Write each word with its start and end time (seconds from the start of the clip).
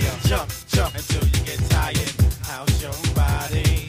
Jump, 0.00 0.50
jump 0.66 0.94
until 0.96 1.22
you 1.22 1.44
get 1.44 1.70
tired. 1.70 2.12
How's 2.42 2.82
your 2.82 3.14
body? 3.14 3.86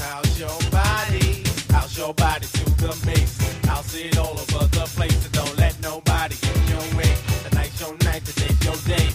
How's 0.00 0.38
your 0.38 0.70
body? 0.70 1.44
How's 1.70 1.96
your 1.96 2.12
body 2.12 2.46
to 2.46 2.64
the 2.76 3.02
mix? 3.06 3.68
I'll 3.68 3.82
see 3.82 4.08
it 4.08 4.18
all 4.18 4.32
over 4.32 4.66
the 4.66 4.84
place. 4.94 5.28
Don't 5.30 5.56
let 5.56 5.80
nobody 5.80 6.34
get 6.42 6.56
in 6.56 6.68
your 6.68 6.98
way. 6.98 7.14
Tonight's 7.48 7.80
your 7.80 7.96
night, 8.04 8.24
today's 8.26 8.64
your 8.64 8.76
day. 8.84 9.08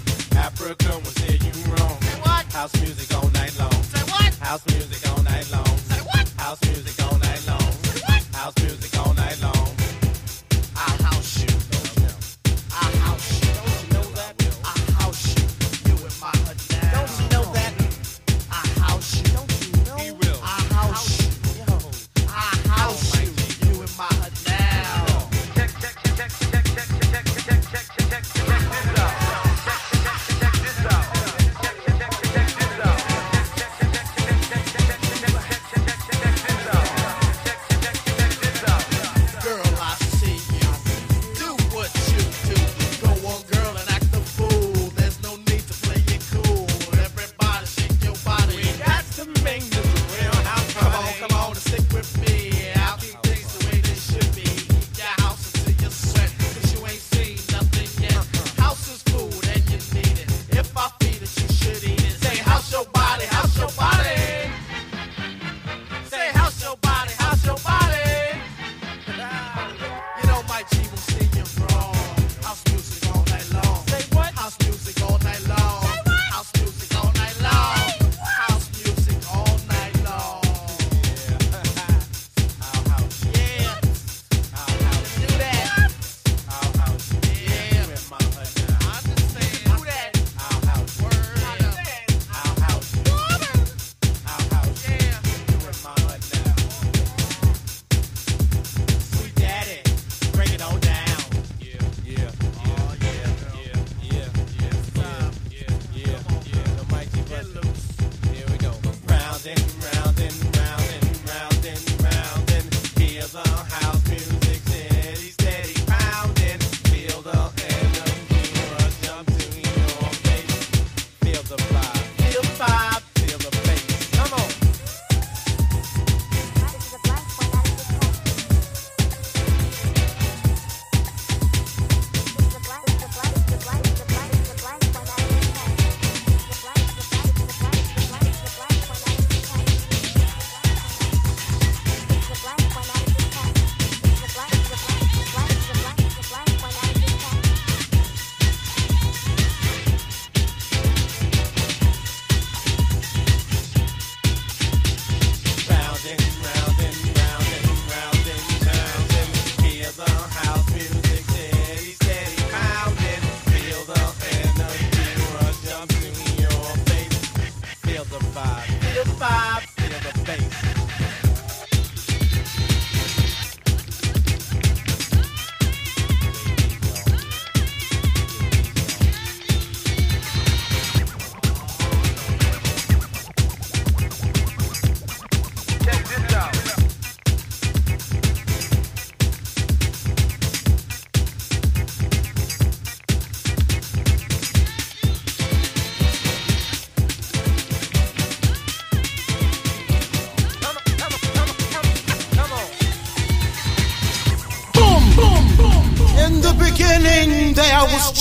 Will 0.60 0.76
you 1.46 1.74
wrong. 1.74 1.98
House 2.52 2.74
music. 2.80 2.91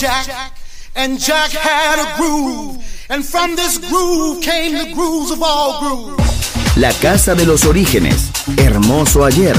Jack, 0.00 0.56
and 0.96 1.18
Jack 1.18 1.50
had 1.50 1.98
a 1.98 2.16
groove, 2.16 2.78
and 3.10 3.22
from 3.22 3.54
this 3.54 3.76
groove 3.76 4.42
came 4.42 4.72
the 4.72 4.94
grooves 4.94 5.30
of 5.30 5.42
all 5.42 5.78
grooves. 5.78 6.76
La 6.78 6.90
casa 7.02 7.34
de 7.34 7.44
los 7.44 7.66
orígenes. 7.66 8.30
Hermoso 8.56 9.26
ayer. 9.26 9.54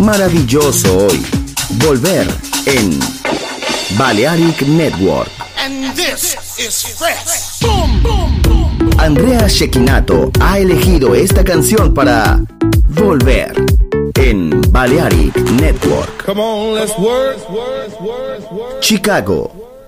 Maravilloso 0.00 1.06
hoy. 1.06 1.24
Volver 1.78 2.26
en 2.66 2.98
Balearic 3.96 4.62
Network. 4.62 5.30
And 5.56 5.94
this 5.94 6.34
is 6.58 6.98
fresh. 6.98 7.60
Boom, 7.60 8.02
boom, 8.02 8.42
boom. 8.42 8.90
Andrea 8.98 9.46
Shekinato 9.46 10.32
ha 10.40 10.58
elegido 10.58 11.14
esta 11.14 11.44
canción 11.44 11.94
para 11.94 12.40
Volver 12.88 13.54
en 14.16 14.50
Balearic 14.72 15.36
Network. 15.60 16.24
Come 16.24 16.40
on, 16.40 16.74
let's 16.74 16.98
work, 16.98 17.38
work, 17.50 18.00
work, 18.00 18.50
work. 18.50 18.80
Chicago, 18.82 19.65